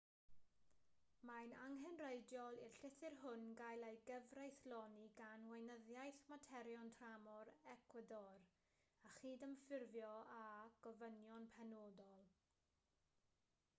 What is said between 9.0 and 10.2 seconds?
a chydymffurfio